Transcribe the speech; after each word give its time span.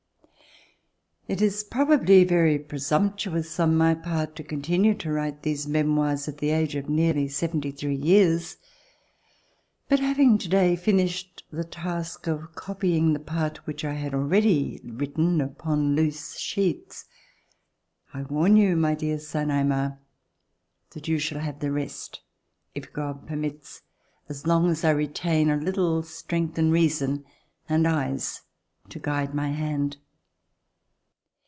IT 1.27 1.41
is 1.41 1.63
probably 1.63 2.25
very 2.25 2.59
presumptuous 2.59 3.57
on 3.57 3.73
my 3.77 3.95
part 3.95 4.35
to 4.35 4.43
continue 4.43 4.93
to 4.93 5.09
write 5.11 5.43
these 5.43 5.65
memoirs 5.67 6.27
at 6.27 6.39
the 6.39 6.49
age 6.49 6.75
of 6.75 6.89
nearly 6.89 7.25
seventy 7.25 7.71
three 7.71 7.95
years. 7.95 8.57
But 9.87 10.01
having 10.01 10.37
to 10.39 10.49
day 10.49 10.75
finished 10.75 11.45
the 11.49 11.63
task 11.63 12.27
of 12.27 12.53
copying 12.55 13.13
the 13.13 13.19
part 13.19 13.65
which 13.65 13.85
I 13.85 13.93
had 13.93 14.13
already 14.13 14.81
written 14.83 15.39
upon 15.39 15.95
loose 15.95 16.37
sheets, 16.37 17.05
I 18.13 18.23
warn 18.23 18.57
you, 18.57 18.75
my 18.75 18.93
dear 18.93 19.17
son, 19.17 19.51
Aymar, 19.51 19.99
that 20.89 21.07
you 21.07 21.17
shall 21.17 21.39
have 21.39 21.59
the 21.61 21.71
rest 21.71 22.19
if 22.75 22.91
God 22.91 23.25
permits, 23.25 23.83
as 24.27 24.45
long 24.45 24.69
as 24.69 24.83
I 24.83 24.89
retain 24.89 25.49
a 25.49 25.55
little 25.55 26.03
strength 26.03 26.57
and 26.57 26.73
reason 26.73 27.23
and 27.69 27.87
eyes 27.87 28.41
to 28.89 28.99
guide 28.99 29.33
my 29.33 29.51
hand. 29.51 29.95